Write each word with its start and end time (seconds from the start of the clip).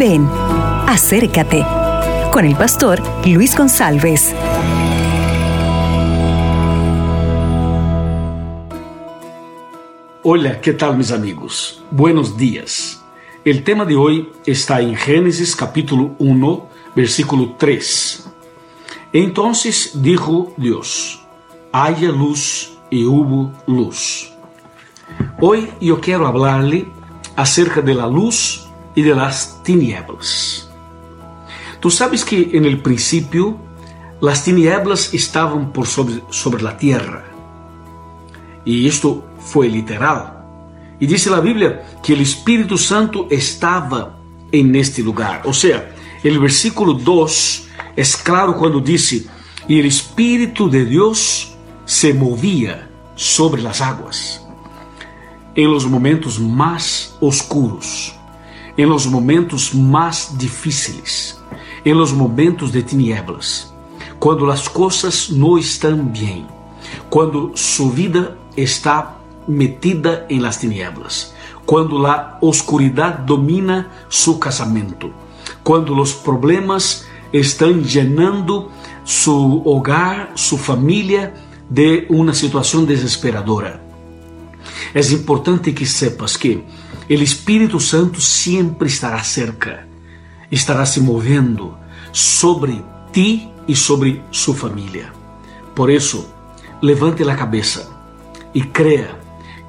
Ven, 0.00 0.26
acércate 0.86 1.62
con 2.32 2.46
el 2.46 2.56
pastor 2.56 3.02
Luis 3.26 3.54
González. 3.54 4.34
Hola, 10.22 10.58
¿qué 10.62 10.72
tal 10.72 10.96
mis 10.96 11.12
amigos? 11.12 11.84
Buenos 11.90 12.34
días. 12.34 13.04
El 13.44 13.62
tema 13.62 13.84
de 13.84 13.96
hoy 13.96 14.30
está 14.46 14.80
en 14.80 14.96
Génesis 14.96 15.54
capítulo 15.54 16.14
1, 16.18 16.66
versículo 16.96 17.56
3. 17.58 18.26
Entonces 19.12 20.00
dijo 20.00 20.54
Dios, 20.56 21.20
haya 21.72 22.08
luz 22.08 22.78
y 22.88 23.04
hubo 23.04 23.52
luz. 23.66 24.32
Hoy 25.42 25.70
yo 25.78 26.00
quiero 26.00 26.26
hablarle 26.26 26.88
acerca 27.36 27.82
de 27.82 27.94
la 27.94 28.06
luz 28.06 28.69
y 28.94 29.02
de 29.02 29.14
las 29.14 29.62
tinieblas. 29.62 30.68
Tú 31.80 31.90
sabes 31.90 32.24
que 32.24 32.50
en 32.52 32.64
el 32.64 32.82
principio 32.82 33.56
las 34.20 34.44
tinieblas 34.44 35.14
estaban 35.14 35.72
por 35.72 35.86
sobre, 35.86 36.22
sobre 36.30 36.62
la 36.62 36.76
tierra. 36.76 37.24
Y 38.64 38.86
esto 38.86 39.24
fue 39.38 39.68
literal. 39.68 40.36
Y 41.00 41.06
dice 41.06 41.30
la 41.30 41.40
Biblia 41.40 41.98
que 42.02 42.12
el 42.12 42.20
Espíritu 42.20 42.76
Santo 42.76 43.26
estaba 43.30 44.18
en 44.52 44.76
este 44.76 45.02
lugar. 45.02 45.42
O 45.44 45.52
sea, 45.54 45.94
el 46.22 46.38
versículo 46.38 46.92
2 46.92 47.68
es 47.96 48.16
claro 48.16 48.56
cuando 48.56 48.80
dice, 48.80 49.24
y 49.66 49.78
el 49.78 49.86
Espíritu 49.86 50.68
de 50.68 50.84
Dios 50.84 51.54
se 51.86 52.12
movía 52.12 52.90
sobre 53.14 53.62
las 53.62 53.80
aguas. 53.80 54.44
En 55.54 55.72
los 55.72 55.86
momentos 55.86 56.38
más 56.38 57.16
oscuros, 57.20 58.14
em 58.80 58.86
los 58.86 59.04
momentos 59.04 59.74
mais 59.74 60.30
difíceis, 60.38 61.38
em 61.84 61.92
los 61.92 62.12
momentos 62.12 62.72
de 62.72 62.82
tinieblas, 62.82 63.70
quando 64.18 64.50
as 64.50 64.68
coisas 64.68 65.28
não 65.28 65.58
estão 65.58 65.98
bem, 66.02 66.46
quando 67.10 67.52
sua 67.54 67.90
vida 67.90 68.38
está 68.56 69.18
metida 69.46 70.24
em 70.30 70.38
las 70.38 70.56
tinieblas, 70.56 71.34
quando 71.66 72.06
a 72.06 72.38
oscuridade 72.40 73.26
domina 73.26 73.90
seu 74.08 74.38
casamento, 74.38 75.12
quando 75.62 75.94
os 76.00 76.14
problemas 76.14 77.04
estão 77.34 77.72
llenando 77.72 78.70
seu 79.04 79.60
hogar, 79.62 80.32
sua 80.36 80.58
família 80.58 81.34
de 81.68 82.06
uma 82.08 82.32
situação 82.32 82.86
desesperadora. 82.86 83.78
É 84.94 85.00
importante 85.12 85.70
que 85.70 85.84
sepas 85.84 86.34
que 86.34 86.64
o 87.16 87.22
Espírito 87.22 87.80
Santo 87.80 88.20
sempre 88.20 88.88
estará 88.88 89.22
cerca, 89.24 89.86
estará 90.50 90.86
se 90.86 91.00
movendo 91.00 91.76
sobre 92.12 92.84
ti 93.12 93.48
e 93.66 93.74
sobre 93.74 94.22
sua 94.30 94.54
família. 94.54 95.12
Por 95.74 95.90
isso, 95.90 96.28
levante 96.80 97.22
a 97.22 97.34
cabeça 97.34 97.90
e 98.54 98.62
creia 98.62 99.18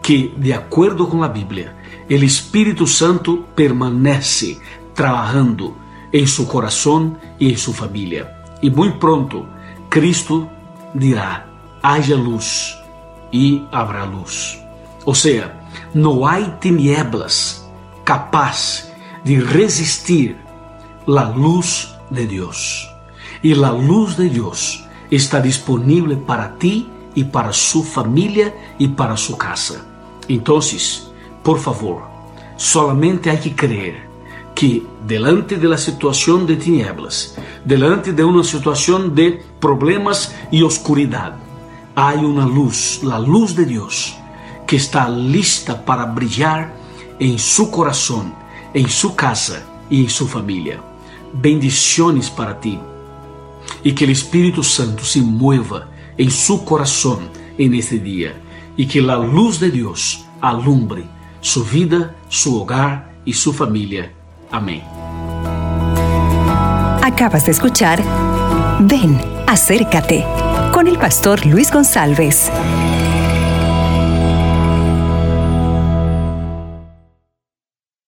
que, 0.02 0.34
de 0.38 0.54
acordo 0.54 1.08
com 1.08 1.24
a 1.24 1.28
Bíblia, 1.28 1.76
o 2.10 2.14
Espírito 2.14 2.86
Santo 2.86 3.46
permanece 3.56 4.60
trabalhando 4.94 5.76
em 6.12 6.26
seu 6.28 6.46
coração 6.46 7.16
e 7.40 7.52
em 7.52 7.56
sua 7.56 7.74
família. 7.74 8.30
E 8.62 8.70
muito 8.70 8.98
pronto, 8.98 9.48
Cristo 9.90 10.48
dirá: 10.94 11.48
haja 11.82 12.16
luz 12.16 12.78
e 13.32 13.64
haverá 13.72 14.04
luz. 14.04 14.60
Ou 15.06 15.16
seja, 15.16 15.56
não 15.94 16.26
há 16.26 16.42
tinieblas 16.42 17.70
capaz 18.04 18.92
de 19.24 19.36
resistir 19.36 20.36
a 21.08 21.24
luz 21.24 21.94
de 22.10 22.26
Deus. 22.26 22.90
E 23.44 23.54
a 23.54 23.72
luz 23.72 24.16
de 24.16 24.30
Deus 24.30 24.86
está 25.10 25.40
disponível 25.40 26.18
para 26.18 26.50
ti 26.60 26.88
e 27.16 27.24
para 27.24 27.52
sua 27.52 27.84
família 27.84 28.56
e 28.80 28.88
para 28.88 29.16
sua 29.16 29.38
casa. 29.38 29.86
Então, 30.30 30.60
por 31.44 31.60
favor, 31.60 32.08
solamente 32.58 33.30
há 33.30 33.38
que 33.38 33.50
crer 33.52 34.10
que 34.54 34.86
delante 35.02 35.56
de 35.56 35.68
la 35.68 35.78
situação 35.78 36.46
de 36.46 36.56
tinieblas, 36.56 37.36
delante 37.66 38.12
de 38.12 38.24
uma 38.24 38.44
situação 38.44 39.10
de 39.10 39.40
problemas 39.60 40.32
e 40.52 40.64
oscuridade, 40.64 41.38
há 41.96 42.14
uma 42.14 42.46
luz, 42.46 43.02
a 43.10 43.18
luz 43.18 43.54
de 43.54 43.66
Deus 43.66 44.21
que 44.72 44.78
está 44.78 45.10
lista 45.10 45.76
para 45.76 46.06
brilhar 46.06 46.74
em 47.20 47.38
seu 47.38 47.68
coração, 47.68 48.32
em 48.74 48.88
sua 48.88 49.12
casa 49.12 49.64
e 49.90 50.02
em 50.02 50.08
sua 50.08 50.30
família. 50.30 50.80
Bendiciones 51.34 52.30
para 52.30 52.54
ti 52.54 52.80
e 53.84 53.92
que 53.92 54.06
o 54.06 54.10
Espírito 54.10 54.64
Santo 54.64 55.04
se 55.04 55.20
mueva 55.20 55.90
em 56.18 56.30
seu 56.30 56.60
coração 56.60 57.20
en 57.60 57.74
este 57.74 58.00
dia 58.00 58.42
e 58.78 58.86
que 58.86 59.00
a 59.00 59.18
luz 59.18 59.60
de 59.60 59.70
Deus 59.72 60.24
alumbre 60.42 61.04
sua 61.42 61.66
vida, 61.66 62.16
seu 62.30 62.54
hogar 62.54 63.14
e 63.26 63.34
sua 63.34 63.54
família. 63.54 64.14
Amém. 64.50 64.82
Acabas 67.04 67.44
de 67.44 67.52
escuchar 67.52 68.00
Ven, 68.80 69.20
acércate 69.48 70.24
con 70.72 70.88
el 70.88 70.98
pastor 70.98 71.46
Luis 71.46 71.70
González. 71.70 72.50